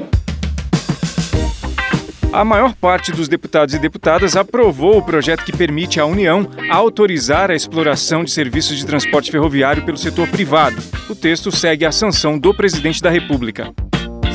A 2.33 2.45
maior 2.45 2.75
parte 2.75 3.11
dos 3.11 3.27
deputados 3.27 3.75
e 3.75 3.79
deputadas 3.79 4.37
aprovou 4.37 4.99
o 4.99 5.03
projeto 5.03 5.45
que 5.45 5.57
permite 5.57 5.99
à 5.99 6.07
União 6.07 6.49
autorizar 6.71 7.51
a 7.51 7.57
exploração 7.57 8.23
de 8.23 8.31
serviços 8.31 8.79
de 8.79 8.87
transporte 8.87 9.33
ferroviário 9.33 9.85
pelo 9.85 9.97
setor 9.97 10.29
privado. 10.29 10.81
O 11.09 11.15
texto 11.15 11.51
segue 11.51 11.85
a 11.85 11.91
sanção 11.91 12.39
do 12.39 12.55
presidente 12.55 13.03
da 13.03 13.11
República. 13.11 13.73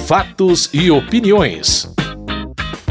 Fatos 0.06 0.70
e 0.74 0.92
opiniões. 0.92 1.90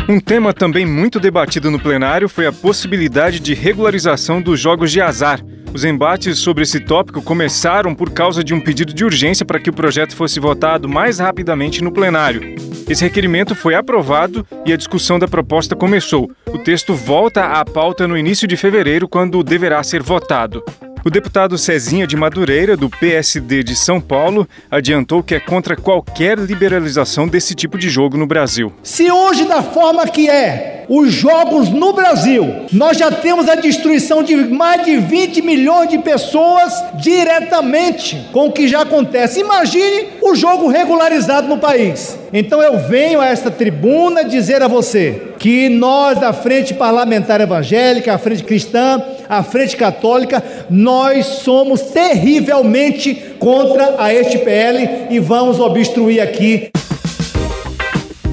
Um 0.08 0.18
tema 0.18 0.54
também 0.54 0.86
muito 0.86 1.20
debatido 1.20 1.70
no 1.70 1.78
plenário 1.78 2.26
foi 2.26 2.46
a 2.46 2.52
possibilidade 2.52 3.40
de 3.40 3.52
regularização 3.52 4.40
dos 4.40 4.58
jogos 4.58 4.90
de 4.90 5.02
azar. 5.02 5.38
Os 5.74 5.84
embates 5.84 6.38
sobre 6.38 6.62
esse 6.62 6.80
tópico 6.80 7.20
começaram 7.20 7.94
por 7.94 8.10
causa 8.10 8.42
de 8.42 8.54
um 8.54 8.60
pedido 8.60 8.94
de 8.94 9.04
urgência 9.04 9.44
para 9.44 9.60
que 9.60 9.68
o 9.68 9.72
projeto 9.72 10.16
fosse 10.16 10.40
votado 10.40 10.88
mais 10.88 11.18
rapidamente 11.18 11.84
no 11.84 11.92
plenário. 11.92 12.73
Esse 12.86 13.02
requerimento 13.02 13.54
foi 13.54 13.74
aprovado 13.74 14.46
e 14.66 14.72
a 14.72 14.76
discussão 14.76 15.18
da 15.18 15.26
proposta 15.26 15.74
começou. 15.74 16.30
O 16.46 16.58
texto 16.58 16.94
volta 16.94 17.44
à 17.46 17.64
pauta 17.64 18.06
no 18.06 18.16
início 18.16 18.46
de 18.46 18.56
fevereiro, 18.56 19.08
quando 19.08 19.42
deverá 19.42 19.82
ser 19.82 20.02
votado. 20.02 20.62
O 21.04 21.10
deputado 21.10 21.58
Cezinha 21.58 22.06
de 22.06 22.16
Madureira, 22.16 22.78
do 22.78 22.88
PSD 22.88 23.62
de 23.62 23.76
São 23.76 24.00
Paulo, 24.00 24.48
adiantou 24.70 25.22
que 25.22 25.34
é 25.34 25.40
contra 25.40 25.76
qualquer 25.76 26.38
liberalização 26.38 27.28
desse 27.28 27.54
tipo 27.54 27.76
de 27.76 27.90
jogo 27.90 28.16
no 28.16 28.26
Brasil. 28.26 28.72
Se 28.82 29.10
hoje, 29.10 29.44
da 29.44 29.62
forma 29.62 30.06
que 30.06 30.30
é, 30.30 30.83
os 30.88 31.12
jogos 31.12 31.70
no 31.70 31.92
Brasil, 31.92 32.66
nós 32.72 32.98
já 32.98 33.10
temos 33.10 33.48
a 33.48 33.54
destruição 33.54 34.22
de 34.22 34.36
mais 34.36 34.84
de 34.84 34.96
20 34.96 35.42
milhões 35.42 35.88
de 35.88 35.98
pessoas 35.98 36.72
diretamente 36.94 38.28
com 38.32 38.46
o 38.46 38.52
que 38.52 38.68
já 38.68 38.82
acontece. 38.82 39.40
Imagine 39.40 40.08
o 40.20 40.34
jogo 40.34 40.68
regularizado 40.68 41.48
no 41.48 41.58
país. 41.58 42.18
Então 42.32 42.60
eu 42.60 42.78
venho 42.78 43.20
a 43.20 43.26
esta 43.26 43.50
tribuna 43.50 44.24
dizer 44.24 44.62
a 44.62 44.68
você 44.68 45.22
que 45.38 45.68
nós, 45.68 46.18
da 46.18 46.32
Frente 46.32 46.74
Parlamentar 46.74 47.40
Evangélica, 47.40 48.14
a 48.14 48.18
Frente 48.18 48.42
Cristã, 48.42 49.02
a 49.28 49.42
Frente 49.42 49.76
Católica, 49.76 50.42
nós 50.68 51.26
somos 51.26 51.80
terrivelmente 51.82 53.14
contra 53.38 53.96
a 53.98 54.12
este 54.12 54.38
PL 54.38 55.06
e 55.10 55.18
vamos 55.18 55.60
obstruir 55.60 56.20
aqui. 56.20 56.70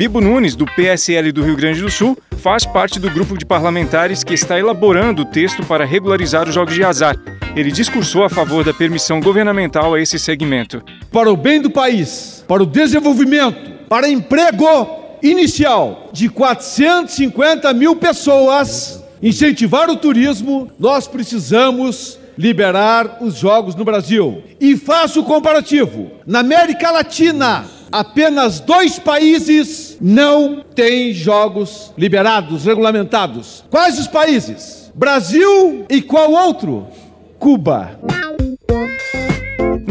Bibo 0.01 0.19
Nunes, 0.19 0.55
do 0.55 0.65
PSL 0.65 1.31
do 1.31 1.43
Rio 1.43 1.55
Grande 1.55 1.79
do 1.79 1.91
Sul, 1.91 2.17
faz 2.37 2.65
parte 2.65 2.99
do 2.99 3.07
grupo 3.07 3.37
de 3.37 3.45
parlamentares 3.45 4.23
que 4.23 4.33
está 4.33 4.57
elaborando 4.57 5.21
o 5.21 5.25
texto 5.25 5.63
para 5.63 5.85
regularizar 5.85 6.49
os 6.49 6.55
jogos 6.55 6.73
de 6.73 6.83
azar. 6.83 7.15
Ele 7.55 7.71
discursou 7.71 8.23
a 8.23 8.29
favor 8.29 8.63
da 8.63 8.73
permissão 8.73 9.19
governamental 9.19 9.93
a 9.93 10.01
esse 10.01 10.17
segmento. 10.17 10.83
Para 11.11 11.31
o 11.31 11.37
bem 11.37 11.61
do 11.61 11.69
país, 11.69 12.43
para 12.47 12.63
o 12.63 12.65
desenvolvimento, 12.65 13.85
para 13.87 14.09
emprego 14.09 14.65
inicial 15.21 16.09
de 16.11 16.29
450 16.29 17.71
mil 17.71 17.95
pessoas, 17.95 19.03
incentivar 19.21 19.87
o 19.87 19.95
turismo, 19.95 20.71
nós 20.79 21.07
precisamos 21.07 22.17
liberar 22.35 23.19
os 23.21 23.35
jogos 23.35 23.75
no 23.75 23.85
Brasil. 23.85 24.41
E 24.59 24.75
faço 24.75 25.21
o 25.21 25.25
comparativo. 25.25 26.09
Na 26.25 26.39
América 26.39 26.89
Latina, 26.89 27.65
apenas 27.91 28.59
dois 28.59 28.97
países 28.97 29.97
não 29.99 30.63
têm 30.73 31.13
jogos 31.13 31.91
liberados, 31.97 32.65
regulamentados. 32.65 33.63
Quais 33.69 33.99
os 33.99 34.07
países? 34.07 34.91
Brasil 34.95 35.85
e 35.89 36.01
qual 36.01 36.31
outro? 36.31 36.87
Cuba. 37.37 37.99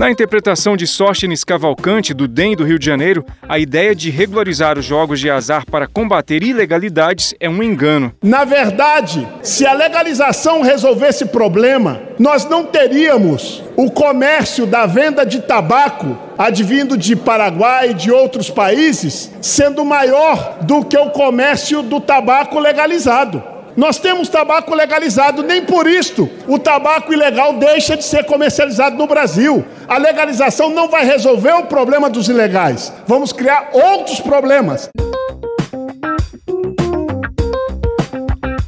Na 0.00 0.10
interpretação 0.10 0.78
de 0.78 0.86
Sóstenes 0.86 1.44
Cavalcante, 1.44 2.14
do 2.14 2.26
DEM 2.26 2.56
do 2.56 2.64
Rio 2.64 2.78
de 2.78 2.86
Janeiro, 2.86 3.22
a 3.46 3.58
ideia 3.58 3.94
de 3.94 4.08
regularizar 4.08 4.78
os 4.78 4.84
jogos 4.86 5.20
de 5.20 5.28
azar 5.28 5.66
para 5.66 5.86
combater 5.86 6.42
ilegalidades 6.42 7.34
é 7.38 7.50
um 7.50 7.62
engano. 7.62 8.10
Na 8.22 8.46
verdade, 8.46 9.28
se 9.42 9.66
a 9.66 9.74
legalização 9.74 10.62
resolvesse 10.62 11.26
problema, 11.26 12.00
nós 12.18 12.46
não 12.46 12.64
teríamos 12.64 13.62
o 13.76 13.90
comércio 13.90 14.64
da 14.64 14.86
venda 14.86 15.26
de 15.26 15.42
tabaco 15.42 16.16
advindo 16.38 16.96
de 16.96 17.14
Paraguai 17.14 17.90
e 17.90 17.94
de 17.94 18.10
outros 18.10 18.48
países 18.48 19.30
sendo 19.42 19.84
maior 19.84 20.60
do 20.62 20.82
que 20.82 20.96
o 20.96 21.10
comércio 21.10 21.82
do 21.82 22.00
tabaco 22.00 22.58
legalizado. 22.58 23.50
Nós 23.76 23.98
temos 23.98 24.28
tabaco 24.28 24.74
legalizado, 24.74 25.42
nem 25.42 25.62
por 25.62 25.86
isto 25.86 26.28
o 26.46 26.58
tabaco 26.58 27.12
ilegal 27.12 27.54
deixa 27.54 27.96
de 27.96 28.04
ser 28.04 28.24
comercializado 28.24 28.96
no 28.96 29.06
Brasil. 29.06 29.64
A 29.90 29.98
legalização 29.98 30.70
não 30.72 30.88
vai 30.88 31.04
resolver 31.04 31.52
o 31.54 31.64
problema 31.64 32.08
dos 32.08 32.28
ilegais. 32.28 32.92
Vamos 33.08 33.32
criar 33.32 33.70
outros 33.72 34.20
problemas. 34.20 34.88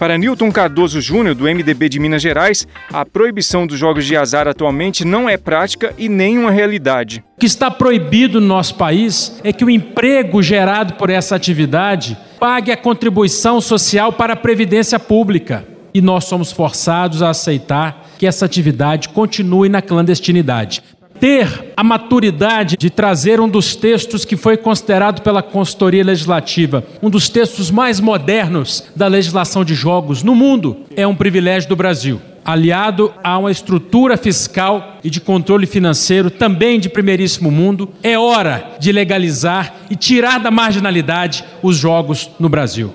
Para 0.01 0.19
Newton 0.19 0.51
Cardoso 0.51 1.01
Júnior, 1.01 1.37
do 1.37 1.45
MDB 1.45 1.89
de 1.89 2.01
Minas 2.01 2.21
Gerais, 2.21 2.67
a 2.93 3.07
proibição 3.07 3.69
dos 3.69 3.79
jogos 3.79 4.05
de 4.05 4.17
azar 4.17 4.49
atualmente 4.49 5.05
não 5.05 5.29
é 5.29 5.37
prática 5.37 5.95
e 5.97 6.09
nem 6.09 6.37
uma 6.37 6.51
realidade. 6.51 7.23
O 7.37 7.39
que 7.39 7.47
está 7.47 7.71
proibido 7.71 8.41
no 8.41 8.49
nosso 8.49 8.75
país 8.75 9.41
é 9.45 9.53
que 9.53 9.65
o 9.65 9.71
emprego 9.71 10.43
gerado 10.43 10.95
por 10.95 11.09
essa 11.09 11.37
atividade 11.37 12.19
pague 12.41 12.73
a 12.73 12.77
contribuição 12.77 13.61
social 13.61 14.13
para 14.13 14.33
a 14.33 14.37
previdência 14.37 14.99
pública. 14.99 15.65
E 15.95 16.01
nós 16.01 16.25
somos 16.25 16.51
forçados 16.51 17.23
a 17.23 17.31
aceitar 17.31 18.09
que 18.19 18.27
essa 18.27 18.45
atividade 18.45 19.11
continue 19.11 19.69
na 19.69 19.83
clandestinidade 19.83 20.83
ter 21.23 21.73
a 21.77 21.85
maturidade 21.85 22.77
de 22.77 22.91
trazer 22.91 23.39
um 23.39 23.49
dos 23.49 23.77
textos 23.77 24.25
que 24.25 24.37
foi 24.37 24.57
considerado 24.57 25.23
pela 25.23 25.41
consultoria 25.41 26.03
legislativa 26.03 26.85
um 27.01 27.09
dos 27.09 27.29
textos 27.29 27.71
mais 27.71 28.01
modernos 28.01 28.87
da 28.97 29.07
legislação 29.07 29.65
de 29.65 29.73
jogos 29.73 30.25
no 30.25 30.35
mundo 30.35 30.79
é 30.97 31.07
um 31.07 31.15
privilégio 31.15 31.69
do 31.69 31.77
Brasil. 31.77 32.21
Aliado 32.45 33.15
a 33.23 33.39
uma 33.39 33.53
estrutura 33.53 34.17
fiscal 34.17 34.97
e 35.05 35.09
de 35.09 35.21
controle 35.21 35.65
financeiro 35.65 36.29
também 36.29 36.81
de 36.81 36.89
primeiríssimo 36.89 37.53
mundo, 37.53 37.89
é 38.03 38.19
hora 38.19 38.73
de 38.81 38.91
legalizar 38.91 39.77
e 39.89 39.95
tirar 39.95 40.41
da 40.41 40.51
marginalidade 40.51 41.45
os 41.63 41.77
jogos 41.77 42.29
no 42.41 42.49
Brasil. 42.49 42.93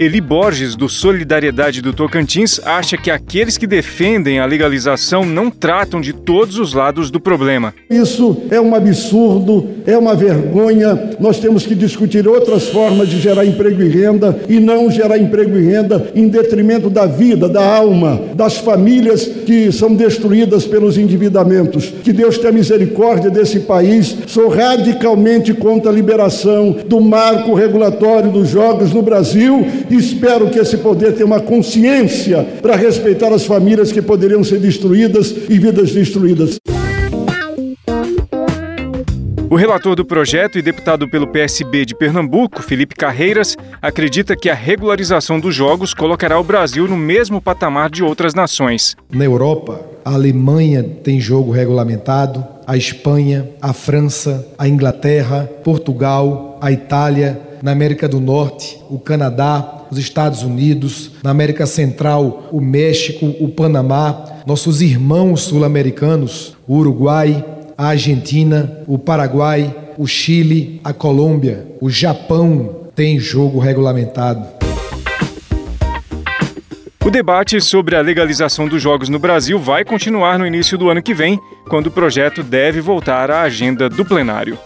Eli 0.00 0.20
Borges, 0.20 0.76
do 0.76 0.88
Solidariedade 0.88 1.82
do 1.82 1.92
Tocantins, 1.92 2.60
acha 2.64 2.96
que 2.96 3.10
aqueles 3.10 3.58
que 3.58 3.66
defendem 3.66 4.38
a 4.38 4.46
legalização 4.46 5.26
não 5.26 5.50
tratam 5.50 6.00
de 6.00 6.12
todos 6.12 6.56
os 6.56 6.72
lados 6.72 7.10
do 7.10 7.18
problema. 7.18 7.74
Isso 7.90 8.44
é 8.48 8.60
um 8.60 8.76
absurdo, 8.76 9.68
é 9.84 9.98
uma 9.98 10.14
vergonha. 10.14 11.16
Nós 11.18 11.40
temos 11.40 11.66
que 11.66 11.74
discutir 11.74 12.28
outras 12.28 12.68
formas 12.68 13.08
de 13.08 13.18
gerar 13.18 13.44
emprego 13.44 13.82
e 13.82 13.88
renda 13.88 14.38
e 14.48 14.60
não 14.60 14.88
gerar 14.88 15.18
emprego 15.18 15.58
e 15.58 15.64
renda 15.64 16.12
em 16.14 16.28
detrimento 16.28 16.88
da 16.88 17.04
vida, 17.04 17.48
da 17.48 17.64
alma, 17.64 18.20
das 18.36 18.56
famílias 18.58 19.26
que 19.26 19.72
são 19.72 19.92
destruídas 19.92 20.64
pelos 20.64 20.96
endividamentos. 20.96 21.92
Que 22.04 22.12
Deus 22.12 22.38
tenha 22.38 22.52
misericórdia 22.52 23.30
desse 23.30 23.60
país. 23.60 24.16
Sou 24.28 24.46
radicalmente 24.46 25.52
contra 25.52 25.90
a 25.90 25.94
liberação 25.94 26.76
do 26.86 27.00
marco 27.00 27.52
regulatório 27.52 28.30
dos 28.30 28.48
jogos 28.48 28.92
no 28.92 29.02
Brasil 29.02 29.66
Espero 29.90 30.50
que 30.50 30.58
esse 30.58 30.76
poder 30.78 31.12
tenha 31.12 31.26
uma 31.26 31.40
consciência 31.40 32.44
para 32.60 32.76
respeitar 32.76 33.32
as 33.32 33.44
famílias 33.44 33.90
que 33.90 34.02
poderiam 34.02 34.44
ser 34.44 34.58
destruídas 34.58 35.34
e 35.48 35.58
vidas 35.58 35.92
destruídas. 35.92 36.58
O 39.50 39.56
relator 39.56 39.96
do 39.96 40.04
projeto 40.04 40.58
e 40.58 40.62
deputado 40.62 41.08
pelo 41.08 41.26
PSB 41.26 41.86
de 41.86 41.94
Pernambuco, 41.94 42.62
Felipe 42.62 42.94
Carreiras, 42.94 43.56
acredita 43.80 44.36
que 44.36 44.50
a 44.50 44.54
regularização 44.54 45.40
dos 45.40 45.54
jogos 45.54 45.94
colocará 45.94 46.38
o 46.38 46.44
Brasil 46.44 46.86
no 46.86 46.98
mesmo 46.98 47.40
patamar 47.40 47.88
de 47.88 48.04
outras 48.04 48.34
nações. 48.34 48.94
Na 49.10 49.24
Europa, 49.24 49.80
a 50.04 50.12
Alemanha 50.12 50.84
tem 51.02 51.18
jogo 51.18 51.50
regulamentado, 51.50 52.46
a 52.66 52.76
Espanha, 52.76 53.48
a 53.62 53.72
França, 53.72 54.46
a 54.58 54.68
Inglaterra, 54.68 55.48
Portugal, 55.64 56.58
a 56.60 56.70
Itália, 56.70 57.40
na 57.62 57.72
América 57.72 58.08
do 58.08 58.20
Norte, 58.20 58.78
o 58.88 58.98
Canadá, 58.98 59.86
os 59.90 59.98
Estados 59.98 60.42
Unidos, 60.42 61.12
na 61.22 61.30
América 61.30 61.66
Central, 61.66 62.48
o 62.52 62.60
México, 62.60 63.34
o 63.40 63.48
Panamá, 63.48 64.24
nossos 64.46 64.80
irmãos 64.80 65.42
sul-americanos, 65.42 66.56
o 66.66 66.76
Uruguai, 66.76 67.44
a 67.76 67.88
Argentina, 67.88 68.82
o 68.86 68.98
Paraguai, 68.98 69.74
o 69.96 70.06
Chile, 70.06 70.80
a 70.84 70.92
Colômbia, 70.92 71.66
o 71.80 71.90
Japão 71.90 72.88
tem 72.94 73.18
jogo 73.18 73.58
regulamentado. 73.58 74.58
O 77.04 77.10
debate 77.10 77.60
sobre 77.60 77.96
a 77.96 78.02
legalização 78.02 78.68
dos 78.68 78.82
jogos 78.82 79.08
no 79.08 79.18
Brasil 79.18 79.58
vai 79.58 79.84
continuar 79.84 80.38
no 80.38 80.46
início 80.46 80.76
do 80.76 80.90
ano 80.90 81.02
que 81.02 81.14
vem, 81.14 81.40
quando 81.68 81.86
o 81.86 81.90
projeto 81.90 82.42
deve 82.42 82.80
voltar 82.80 83.30
à 83.30 83.42
agenda 83.42 83.88
do 83.88 84.04
plenário. 84.04 84.58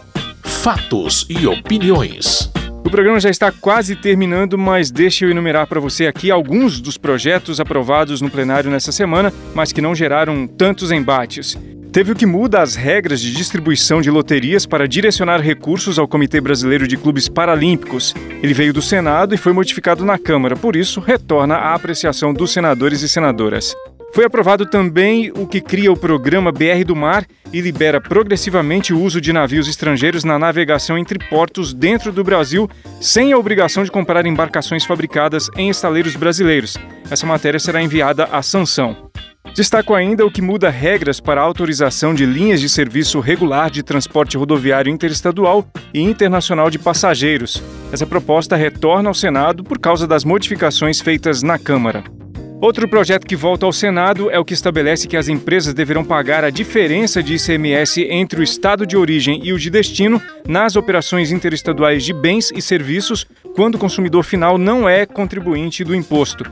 Fatos 0.43 1.25
e 1.29 1.47
opiniões. 1.47 2.52
Programa 2.93 3.19
já 3.19 3.31
está 3.31 3.51
quase 3.51 3.97
terminando, 3.97 4.59
mas 4.59 4.91
deixe 4.91 5.25
eu 5.25 5.31
enumerar 5.31 5.67
para 5.67 5.81
você 5.81 6.07
aqui 6.07 6.31
alguns 6.31 6.79
dos 6.79 6.99
projetos 6.99 7.59
aprovados 7.59 8.21
no 8.21 8.31
plenário 8.31 8.71
nessa 8.71 8.93
semana, 8.93 9.33
mas 9.55 9.73
que 9.73 9.81
não 9.81 9.95
geraram 9.95 10.47
tantos 10.47 10.93
embates. 10.93 11.59
Teve 11.91 12.13
o 12.13 12.15
que 12.15 12.27
muda 12.27 12.61
as 12.61 12.75
regras 12.75 13.23
de 13.23 13.33
distribuição 13.33 14.03
de 14.03 14.11
loterias 14.11 14.67
para 14.67 14.87
direcionar 14.87 15.41
recursos 15.41 15.99
ao 15.99 16.07
Comitê 16.07 16.39
Brasileiro 16.39 16.87
de 16.87 16.99
Clubes 16.99 17.31
Paralímpicos. 17.31 18.15
Ele 18.43 18.53
veio 18.53 18.75
do 18.75 18.83
Senado 18.83 19.35
e 19.35 19.39
foi 19.39 19.55
modificado 19.55 20.05
na 20.05 20.19
Câmara, 20.19 20.55
por 20.55 20.77
isso 20.77 21.01
retorna 21.01 21.55
à 21.55 21.75
apreciação 21.75 22.35
dos 22.35 22.51
senadores 22.51 23.01
e 23.01 23.09
senadoras. 23.09 23.75
Foi 24.15 24.27
aprovado 24.27 24.67
também 24.67 25.33
o 25.35 25.47
que 25.47 25.59
cria 25.59 25.91
o 25.91 25.97
programa 25.97 26.53
BR 26.53 26.85
do 26.87 26.95
Mar 26.95 27.25
e 27.51 27.63
libera 27.63 27.99
progressivamente 27.99 28.93
o 28.93 29.01
uso 29.01 29.23
de 29.23 29.33
navios 29.33 29.67
estrangeiros 29.67 30.23
na 30.23 30.39
navegação 30.39 30.99
entre 30.99 31.19
portos 31.31 31.73
dentro 31.73 32.13
do 32.13 32.23
Brasil, 32.23 32.69
sem 33.01 33.33
a 33.33 33.39
obrigação 33.39 33.83
de 33.85 33.91
comprar 33.91 34.27
embarcações 34.27 34.85
fabricadas 34.85 35.49
em 35.57 35.71
estaleiros 35.71 36.15
brasileiros. 36.15 36.77
Essa 37.11 37.27
matéria 37.27 37.59
será 37.59 37.83
enviada 37.83 38.25
à 38.25 38.43
sanção. 38.43 39.11
Destaco 39.55 39.95
ainda 39.95 40.27
o 40.27 40.31
que 40.31 40.43
muda 40.43 40.69
regras 40.69 41.19
para 41.19 41.41
a 41.41 41.45
autorização 41.45 42.15
de 42.15 42.27
linhas 42.27 42.61
de 42.61 42.69
serviço 42.69 43.19
regular 43.19 43.71
de 43.71 43.83
transporte 43.83 44.37
rodoviário 44.37 44.93
interestadual 44.93 45.67
e 45.93 46.01
internacional 46.01 46.71
de 46.71 46.79
passageiros. 46.79 47.63
Essa 47.91 48.07
proposta 48.07 48.57
retorna 48.57 49.09
ao 49.09 49.15
Senado 49.15 49.65
por 49.65 49.79
causa 49.79 50.07
das 50.07 50.23
modificações 50.23 51.01
feitas 51.01 51.43
na 51.43 51.59
Câmara. 51.59 52.22
Outro 52.63 52.87
projeto 52.87 53.27
que 53.27 53.35
volta 53.35 53.67
ao 53.67 53.73
Senado 53.73 54.31
é 54.31 54.39
o 54.39 54.45
que 54.45 54.55
estabelece 54.55 55.09
que 55.09 55.17
as 55.17 55.27
empresas 55.27 55.75
deverão 55.75 56.05
pagar 56.05 56.45
a 56.45 56.49
diferença 56.49 57.21
de 57.21 57.35
ICMS 57.35 58.07
entre 58.09 58.39
o 58.39 58.43
estado 58.43 58.87
de 58.87 58.97
origem 58.97 59.41
e 59.43 59.53
o 59.53 59.59
de 59.59 59.69
destino 59.69 60.23
nas 60.47 60.77
operações 60.77 61.33
interestaduais 61.33 62.05
de 62.05 62.13
bens 62.13 62.53
e 62.55 62.63
serviços 62.63 63.27
quando 63.57 63.75
o 63.75 63.79
consumidor 63.79 64.23
final 64.23 64.59
não 64.59 64.89
é 64.89 65.05
contribuinte 65.05 65.83
do 65.83 65.93
imposto. 65.93 66.45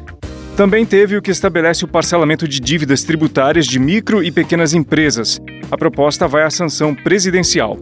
Também 0.56 0.84
teve 0.84 1.16
o 1.16 1.22
que 1.22 1.30
estabelece 1.30 1.84
o 1.84 1.88
parcelamento 1.88 2.48
de 2.48 2.58
dívidas 2.58 3.04
tributárias 3.04 3.64
de 3.64 3.78
micro 3.78 4.20
e 4.20 4.32
pequenas 4.32 4.74
empresas. 4.74 5.40
A 5.70 5.78
proposta 5.78 6.26
vai 6.26 6.42
à 6.42 6.50
sanção 6.50 6.92
presidencial. 6.92 7.78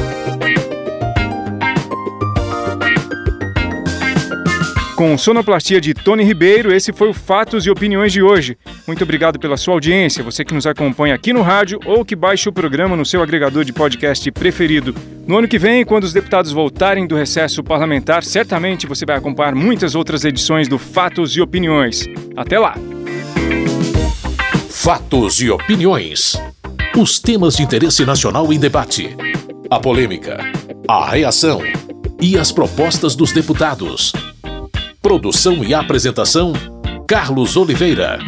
Com 4.96 5.18
sonoplastia 5.18 5.80
de 5.80 5.92
Tony 5.92 6.22
Ribeiro, 6.22 6.72
esse 6.72 6.92
foi 6.92 7.08
o 7.08 7.14
Fatos 7.14 7.66
e 7.66 7.70
Opiniões 7.70 8.12
de 8.12 8.22
hoje. 8.22 8.56
Muito 8.86 9.02
obrigado 9.02 9.40
pela 9.40 9.56
sua 9.56 9.74
audiência, 9.74 10.22
você 10.22 10.44
que 10.44 10.54
nos 10.54 10.68
acompanha 10.68 11.16
aqui 11.16 11.32
no 11.32 11.42
rádio 11.42 11.80
ou 11.84 12.04
que 12.04 12.14
baixa 12.14 12.48
o 12.48 12.52
programa 12.52 12.94
no 12.94 13.04
seu 13.04 13.20
agregador 13.20 13.64
de 13.64 13.72
podcast 13.72 14.30
preferido. 14.30 14.94
No 15.26 15.38
ano 15.38 15.48
que 15.48 15.58
vem, 15.58 15.84
quando 15.84 16.04
os 16.04 16.12
deputados 16.12 16.52
voltarem 16.52 17.08
do 17.08 17.16
recesso 17.16 17.60
parlamentar, 17.64 18.22
certamente 18.22 18.86
você 18.86 19.04
vai 19.04 19.16
acompanhar 19.16 19.52
muitas 19.56 19.96
outras 19.96 20.24
edições 20.24 20.68
do 20.68 20.78
Fatos 20.78 21.36
e 21.36 21.40
Opiniões. 21.40 22.06
Até 22.36 22.56
lá! 22.56 22.76
Fatos 24.70 25.40
e 25.40 25.50
Opiniões. 25.50 26.40
Os 26.96 27.18
temas 27.18 27.56
de 27.56 27.64
interesse 27.64 28.06
nacional 28.06 28.52
em 28.52 28.60
debate. 28.60 29.16
A 29.68 29.80
polêmica, 29.80 30.38
a 30.86 31.10
reação 31.10 31.62
e 32.20 32.38
as 32.38 32.52
propostas 32.52 33.16
dos 33.16 33.32
deputados. 33.32 34.12
Produção 35.04 35.62
e 35.62 35.74
apresentação: 35.74 36.54
Carlos 37.06 37.58
Oliveira. 37.58 38.18